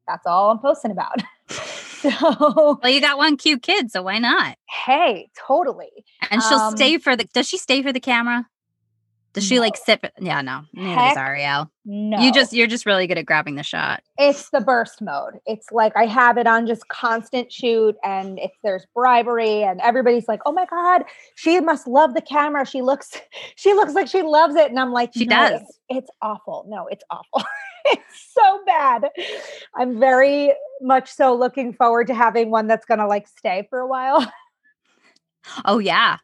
[0.07, 1.21] that's all i'm posting about.
[1.99, 4.57] So well you got one cute kid so why not?
[4.68, 6.05] Hey totally.
[6.31, 8.47] And she'll um, stay for the does she stay for the camera
[9.35, 9.61] Does she no.
[9.61, 10.05] like sip?
[10.19, 10.62] Yeah, no.
[10.73, 11.71] Neither does Ariel.
[11.85, 12.19] No.
[12.19, 14.03] You just you're just really good at grabbing the shot.
[14.17, 15.35] It's the burst mode.
[15.47, 20.29] It's like I have it on just constant shoot, and if there's bribery, and everybody's
[20.29, 22.64] like, "Oh my god, she must love the camera.
[22.64, 23.21] She looks,
[23.57, 26.64] she looks like she loves it." And I'm like, "She no, does." It's, it's awful.
[26.69, 27.45] No, it's awful.
[27.87, 29.09] it's so bad.
[29.77, 33.87] I'm very much so looking forward to having one that's gonna like stay for a
[33.87, 34.31] while.
[35.64, 36.19] Oh yeah.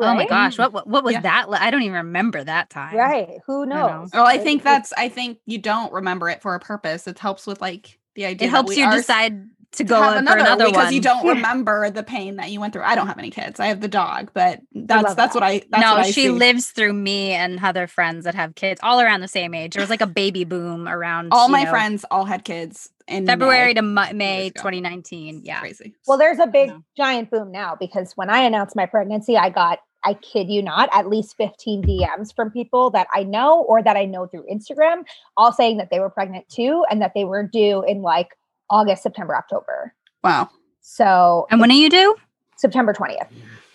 [0.00, 0.12] Right?
[0.12, 1.20] Oh my gosh, what what, what was yeah.
[1.20, 1.46] that?
[1.50, 2.96] I don't even remember that time.
[2.96, 3.38] Right?
[3.46, 4.12] Who knows?
[4.12, 4.20] Know.
[4.20, 4.92] Oh, I think that's.
[4.94, 7.06] I think you don't remember it for a purpose.
[7.06, 8.48] It helps with like the idea.
[8.48, 10.94] It helps you decide to go have another, another because one.
[10.94, 12.82] you don't remember the pain that you went through.
[12.82, 13.60] I don't have any kids.
[13.60, 15.34] I have the dog, but that's that's that.
[15.34, 15.62] what I.
[15.70, 16.30] That's no, what I she see.
[16.30, 19.74] lives through me and other friends that have kids all around the same age.
[19.74, 21.28] There was like a baby boom around.
[21.32, 25.42] All my know, friends all had kids in February May, to May 2019.
[25.44, 25.94] Yeah, crazy.
[26.06, 29.78] Well, there's a big giant boom now because when I announced my pregnancy, I got
[30.04, 33.96] I kid you not, at least 15 DMs from people that I know or that
[33.96, 35.04] I know through Instagram,
[35.36, 38.36] all saying that they were pregnant too and that they were due in like
[38.70, 39.94] August, September, October.
[40.24, 40.48] Wow.
[40.80, 42.16] So And when are you due?
[42.56, 43.28] September 20th.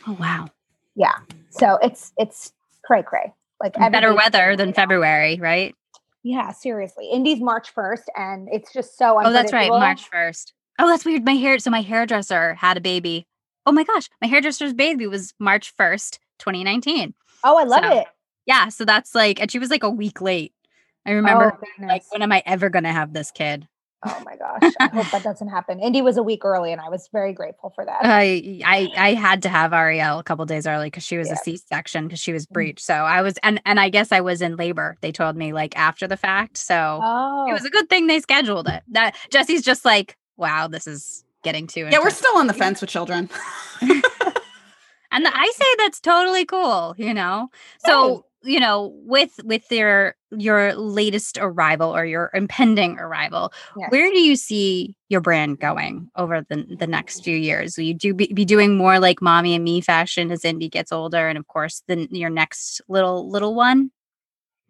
[0.08, 0.48] Oh wow.
[0.96, 1.16] Yeah.
[1.50, 3.34] So it's it's cray cray.
[3.62, 5.76] Like better weather than February, right?
[6.24, 7.10] Yeah, seriously.
[7.12, 10.54] Indy's March 1st and it's just so Oh, that's right, March 1st.
[10.80, 11.24] Oh, that's weird.
[11.24, 13.28] My hair so my hairdresser had a baby
[13.66, 17.14] oh my gosh, my hairdresser's baby was March 1st, 2019.
[17.44, 18.08] Oh, I love so, it.
[18.46, 18.70] Yeah.
[18.70, 20.54] So that's like, and she was like a week late.
[21.06, 23.68] I remember oh, like, when am I ever going to have this kid?
[24.06, 24.74] Oh my gosh.
[24.80, 25.80] I hope that doesn't happen.
[25.80, 28.00] Indy was a week early and I was very grateful for that.
[28.02, 31.34] I I, I had to have Ariel a couple days early because she was yeah.
[31.34, 32.52] a C-section because she was mm.
[32.54, 32.82] breech.
[32.82, 34.98] So I was and and I guess I was in labor.
[35.02, 36.58] They told me like after the fact.
[36.58, 37.48] So oh.
[37.50, 38.84] it was a good thing they scheduled it.
[38.90, 41.88] That Jesse's just like, wow, this is getting to.
[41.90, 43.30] Yeah, we're still on the fence with children.
[43.82, 47.50] and I say that's totally cool, you know.
[47.86, 48.26] So, oh.
[48.44, 53.90] you know, with with your your latest arrival or your impending arrival, yes.
[53.92, 57.78] where do you see your brand going over the the next few years?
[57.78, 60.92] Will you do be, be doing more like mommy and me fashion as Indy gets
[60.92, 63.92] older, and of course, then your next little little one?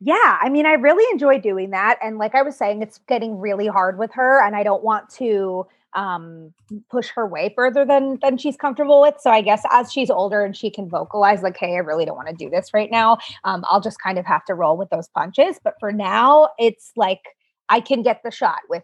[0.02, 1.98] Yeah, I mean, I really enjoy doing that.
[2.04, 5.10] And like I was saying, it's getting really hard with her, and I don't want
[5.12, 6.54] to um,
[6.92, 9.16] push her way further than than she's comfortable with.
[9.20, 12.16] So I guess as she's older and she can vocalize like, "Hey, I really don't
[12.16, 14.90] want to do this right now," um, I'll just kind of have to roll with
[14.90, 15.60] those punches.
[15.64, 17.22] But for now, it's like
[17.70, 18.84] I can get the shot with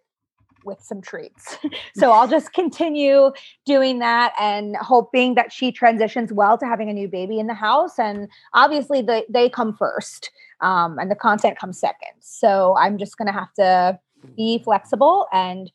[0.63, 1.57] with some treats.
[1.95, 3.31] so I'll just continue
[3.65, 7.53] doing that and hoping that she transitions well to having a new baby in the
[7.53, 7.97] house.
[7.97, 12.13] And obviously, the, they come first um, and the content comes second.
[12.19, 13.99] So I'm just going to have to
[14.35, 15.71] be flexible and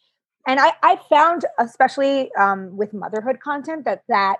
[0.47, 4.37] and I, I found especially um, with motherhood content that that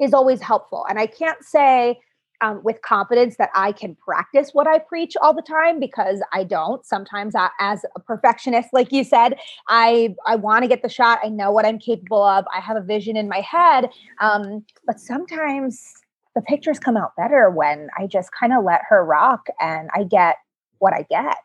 [0.00, 0.86] is always helpful.
[0.88, 2.00] And i can't say
[2.40, 6.44] um, with confidence that i can practice what i preach all the time because i
[6.44, 6.84] don't.
[6.86, 9.36] Sometimes I, as a perfectionist like you said
[9.68, 11.18] i i want to get the shot.
[11.24, 12.44] I know what i'm capable of.
[12.54, 13.90] I have a vision in my head.
[14.20, 15.94] Um, but sometimes
[16.34, 20.04] the pictures come out better when i just kind of let her rock and i
[20.04, 20.36] get
[20.78, 21.36] what i get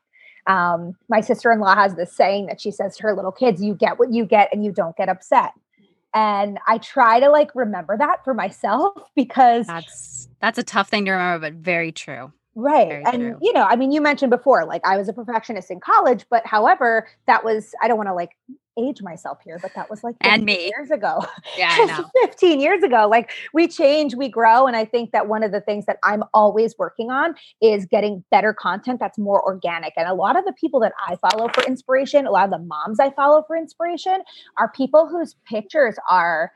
[0.48, 4.00] um, my sister-in-law has this saying that she says to her little kids, you get
[4.00, 5.54] what you get and you don't get upset.
[6.14, 11.06] And I try to like remember that for myself because that's that's a tough thing
[11.06, 12.32] to remember, but very true.
[12.56, 12.88] Right.
[12.88, 13.38] Very and true.
[13.42, 16.46] you know, I mean, you mentioned before, like I was a perfectionist in college, but
[16.46, 18.32] however, that was I don't want to like
[18.78, 21.26] age myself here, but that was like and me years ago.
[21.58, 22.10] Yeah, I know.
[22.22, 23.08] 15 years ago.
[23.10, 24.68] Like we change, we grow.
[24.68, 28.24] And I think that one of the things that I'm always working on is getting
[28.32, 29.94] better content that's more organic.
[29.98, 32.66] And a lot of the people that I follow for inspiration, a lot of the
[32.66, 34.22] moms I follow for inspiration
[34.58, 36.52] are people whose pictures are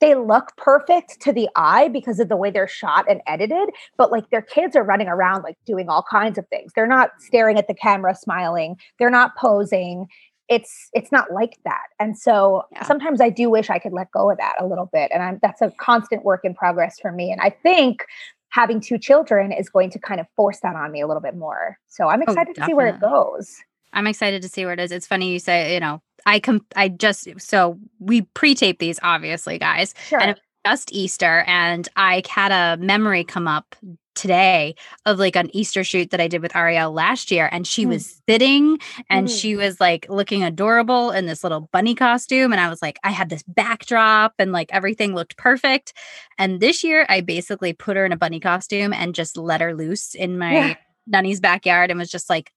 [0.00, 4.12] they look perfect to the eye because of the way they're shot and edited but
[4.12, 7.56] like their kids are running around like doing all kinds of things they're not staring
[7.56, 10.06] at the camera smiling they're not posing
[10.48, 11.86] it's it's not like that.
[11.98, 12.84] And so yeah.
[12.84, 15.38] sometimes i do wish i could let go of that a little bit and i'm
[15.42, 18.04] that's a constant work in progress for me and i think
[18.50, 21.36] having two children is going to kind of force that on me a little bit
[21.36, 21.78] more.
[21.88, 23.56] So i'm oh, excited oh, to see where it goes.
[23.92, 24.92] I'm excited to see where it is.
[24.92, 29.58] It's funny you say you know i com i just so we pre-tape these obviously
[29.58, 30.20] guys sure.
[30.20, 33.76] and just easter and i had a memory come up
[34.16, 34.74] today
[35.04, 37.48] of like an Easter shoot that I did with Ariel last year.
[37.52, 37.90] And she mm.
[37.90, 39.40] was sitting and mm.
[39.40, 42.52] she was like looking adorable in this little bunny costume.
[42.52, 45.92] And I was like, I had this backdrop and like everything looked perfect.
[46.38, 49.74] And this year I basically put her in a bunny costume and just let her
[49.74, 50.74] loose in my yeah.
[51.06, 52.52] Nunny's backyard and was just like,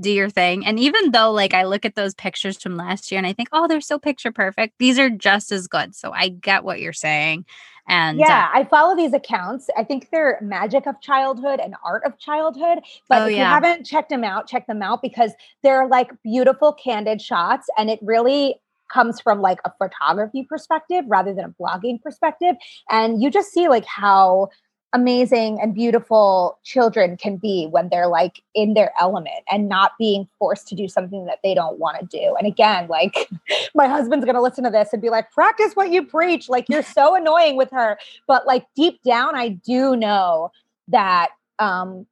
[0.00, 0.64] do your thing.
[0.64, 3.48] And even though like I look at those pictures from last year and I think,
[3.52, 5.94] oh, they're so picture perfect, these are just as good.
[5.94, 7.46] So I get what you're saying.
[7.88, 9.68] And yeah, uh, I follow these accounts.
[9.76, 12.80] I think they're magic of childhood and art of childhood.
[13.08, 13.38] But oh, if yeah.
[13.38, 17.68] you haven't checked them out, check them out because they're like beautiful, candid shots.
[17.78, 18.56] And it really
[18.92, 22.56] comes from like a photography perspective rather than a blogging perspective.
[22.90, 24.48] And you just see like how
[24.92, 30.26] amazing and beautiful children can be when they're like in their element and not being
[30.38, 32.34] forced to do something that they don't want to do.
[32.38, 33.28] And again, like
[33.74, 36.48] my husband's going to listen to this and be like, practice what you preach.
[36.48, 37.98] Like you're so annoying with her.
[38.26, 40.50] But like deep down, I do know
[40.88, 42.06] that, um,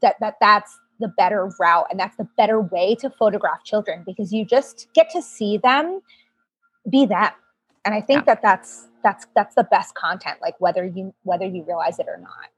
[0.00, 4.32] that, that that's the better route and that's the better way to photograph children because
[4.32, 6.00] you just get to see them
[6.88, 7.30] be them.
[7.84, 8.34] And I think yeah.
[8.34, 12.16] that that's that's that's the best content like whether you whether you realize it or
[12.16, 12.50] not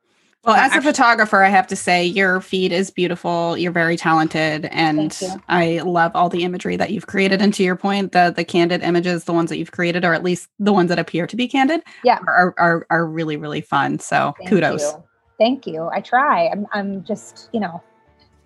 [0.45, 4.67] well as a photographer i have to say your feed is beautiful you're very talented
[4.67, 8.45] and i love all the imagery that you've created and to your point the the
[8.45, 11.37] candid images the ones that you've created or at least the ones that appear to
[11.37, 15.03] be candid yeah are are, are really really fun so Thank kudos you.
[15.39, 15.89] Thank you.
[15.93, 16.49] I try.
[16.49, 17.83] I'm I'm just, you know,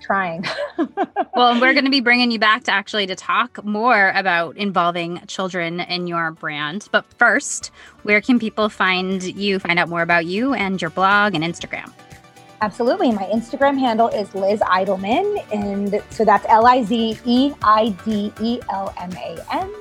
[0.00, 0.44] trying.
[1.36, 5.20] well, we're going to be bringing you back to actually to talk more about involving
[5.26, 6.88] children in your brand.
[6.90, 7.70] But first,
[8.02, 11.92] where can people find you, find out more about you and your blog and Instagram?
[12.62, 13.10] Absolutely.
[13.12, 15.42] My Instagram handle is Liz Eidelman.
[15.52, 19.72] And so that's L I Z E I D E L M A N.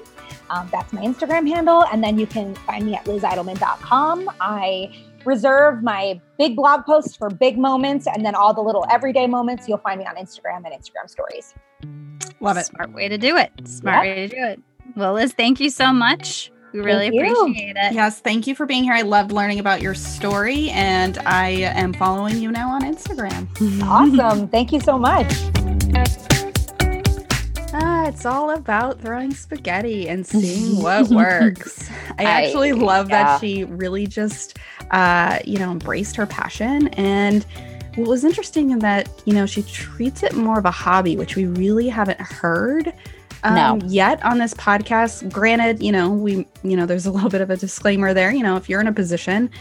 [0.50, 1.84] Um, that's my Instagram handle.
[1.92, 4.30] And then you can find me at lizeidelman.com.
[4.40, 4.92] I
[5.26, 9.68] reserve my big blog posts for big moments and then all the little everyday moments
[9.68, 11.54] you'll find me on Instagram and Instagram stories.
[12.40, 12.66] Love it.
[12.66, 13.52] Smart way to do it.
[13.66, 14.62] Smart way to do it.
[14.96, 16.52] Well, Liz, thank you so much.
[16.74, 17.94] We really appreciate it.
[17.94, 18.94] Yes, thank you for being here.
[18.94, 23.48] I loved learning about your story and I am following you now on Instagram.
[23.84, 24.48] awesome.
[24.48, 26.29] Thank you so much.
[28.10, 31.88] It's all about throwing spaghetti and seeing what works.
[32.18, 33.24] I actually I, love yeah.
[33.24, 34.58] that she really just,
[34.90, 36.88] uh, you know, embraced her passion.
[36.90, 37.44] And
[37.94, 41.36] what was interesting in that, you know, she treats it more of a hobby, which
[41.36, 42.92] we really haven't heard
[43.44, 43.88] um, no.
[43.88, 45.32] yet on this podcast.
[45.32, 48.32] Granted, you know, we, you know, there's a little bit of a disclaimer there.
[48.32, 49.52] You know, if you're in a position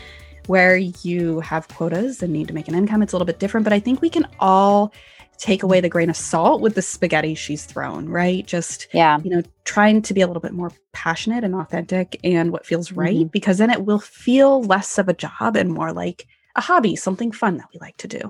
[0.47, 3.65] where you have quotas and need to make an income, it's a little bit different.
[3.65, 4.95] But I think we can all
[5.39, 8.47] take away the grain of salt with the spaghetti she's thrown, right?
[8.47, 12.53] Just, yeah, you know, trying to be a little bit more passionate and authentic and
[12.53, 13.29] what feels right, mm-hmm.
[13.29, 17.33] because then it will feel less of a job and more like a hobby, something
[17.33, 18.21] fun that we like to do.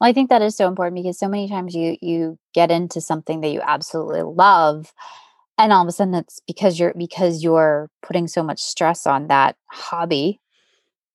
[0.00, 3.00] Well, I think that is so important because so many times you you get into
[3.00, 4.92] something that you absolutely love
[5.58, 9.26] and all of a sudden it's because you're because you're putting so much stress on
[9.26, 10.40] that hobby,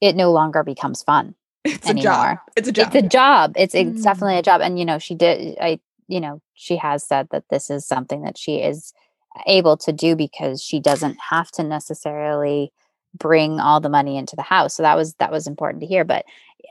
[0.01, 1.33] it no longer becomes fun.
[1.65, 2.11] It's anymore.
[2.11, 2.37] a job.
[2.55, 2.87] It's a job.
[2.87, 3.53] It's a job.
[3.55, 4.03] It's it's mm.
[4.03, 4.61] definitely a job.
[4.61, 8.23] And you know, she did I you know, she has said that this is something
[8.23, 8.93] that she is
[9.47, 12.71] able to do because she doesn't have to necessarily
[13.17, 14.75] bring all the money into the house.
[14.75, 16.03] So that was that was important to hear.
[16.03, 16.25] But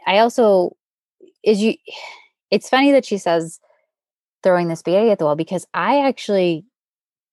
[0.07, 0.76] I also
[1.42, 1.74] is you
[2.50, 3.61] it's funny that she says
[4.42, 6.64] throwing the spaghetti at the wall because I actually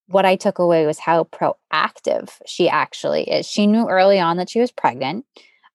[0.08, 3.46] what I took away was how proactive she actually is.
[3.46, 5.26] She knew early on that she was pregnant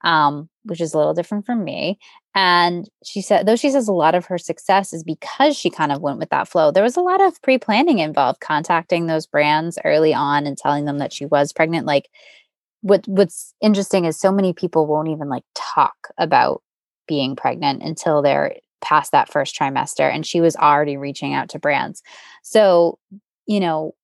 [0.04, 1.98] um, which is a little different from me.
[2.34, 5.90] And she said, though she says a lot of her success is because she kind
[5.90, 9.26] of went with that flow, there was a lot of pre planning involved, contacting those
[9.26, 11.86] brands early on and telling them that she was pregnant.
[11.86, 12.08] Like,
[12.82, 16.62] what what's interesting is so many people won't even like talk about
[17.08, 21.58] being pregnant until they're past that first trimester and she was already reaching out to
[21.58, 22.02] brands
[22.42, 22.98] so
[23.46, 23.94] you know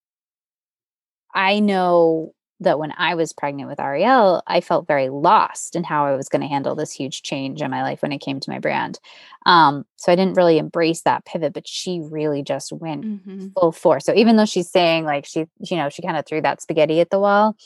[1.34, 6.04] i know that when I was pregnant with Ariel, I felt very lost in how
[6.04, 8.50] I was going to handle this huge change in my life when it came to
[8.50, 9.00] my brand.
[9.46, 13.48] Um, so I didn't really embrace that pivot, but she really just went mm-hmm.
[13.48, 14.04] full force.
[14.04, 17.00] So even though she's saying like she, you know, she kind of threw that spaghetti
[17.00, 17.56] at the wall,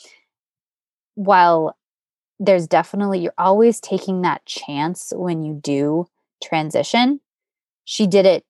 [1.15, 1.77] while
[2.39, 6.05] there's definitely, you're always taking that chance when you do
[6.41, 7.19] transition.
[7.83, 8.45] She did it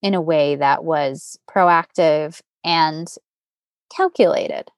[0.00, 3.08] in a way that was proactive and
[3.94, 4.70] calculated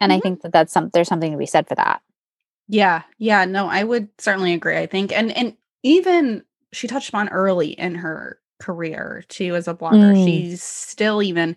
[0.00, 0.18] and mm-hmm.
[0.18, 2.02] i think that that's some there's something to be said for that
[2.68, 7.28] yeah yeah no i would certainly agree i think and and even she touched on
[7.30, 10.24] early in her career too as a blogger mm.
[10.24, 11.56] she's still even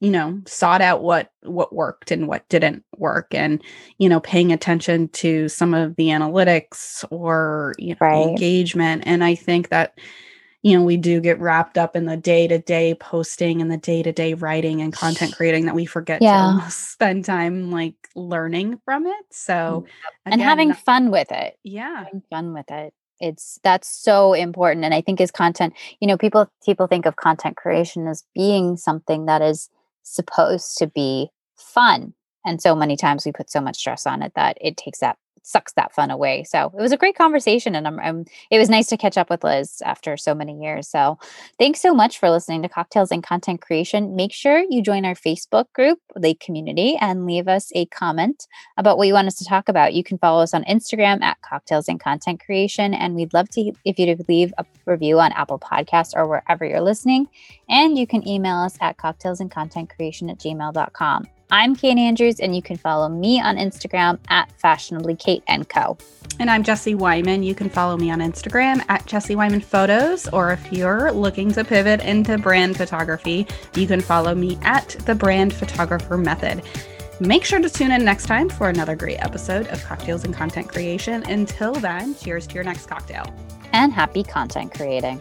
[0.00, 3.62] you know sought out what what worked and what didn't work and
[3.98, 8.28] you know paying attention to some of the analytics or you know, right.
[8.28, 9.98] engagement and i think that
[10.66, 13.76] you know, we do get wrapped up in the day to day posting and the
[13.76, 16.58] day to day writing and content creating that we forget yeah.
[16.64, 19.24] to spend time like learning from it.
[19.30, 19.86] So, mm-hmm.
[20.26, 21.56] again, and having fun with it.
[21.62, 22.02] Yeah.
[22.06, 22.92] Having fun with it.
[23.20, 27.14] it's that's so important and i think as content you know people people think of
[27.14, 29.70] content creation as being something that is
[30.02, 32.12] supposed to be fun
[32.44, 35.16] and so many times we put so much stress on it that it takes that
[35.46, 36.42] sucks that fun away.
[36.44, 39.30] So it was a great conversation, and I'm, I'm, it was nice to catch up
[39.30, 40.88] with Liz after so many years.
[40.88, 41.18] So
[41.58, 44.16] thanks so much for listening to Cocktails and Content Creation.
[44.16, 48.98] Make sure you join our Facebook group, the community, and leave us a comment about
[48.98, 49.94] what you want us to talk about.
[49.94, 53.72] You can follow us on Instagram at Cocktails and Content Creation, and we'd love to
[53.84, 57.28] if you would leave a review on Apple Podcasts or wherever you're listening.
[57.68, 61.28] And you can email us at cocktails and content creation at gmail.com.
[61.50, 65.96] I'm Kate Andrews, and you can follow me on Instagram at Fashionably Kate and Co.
[66.40, 67.44] And I'm Jesse Wyman.
[67.44, 71.62] You can follow me on Instagram at Jessie Wyman Photos, or if you're looking to
[71.62, 76.62] pivot into brand photography, you can follow me at the Brand Photographer Method.
[77.20, 80.68] Make sure to tune in next time for another great episode of Cocktails and Content
[80.68, 81.22] Creation.
[81.30, 83.24] Until then, cheers to your next cocktail.
[83.72, 85.20] And happy content creating.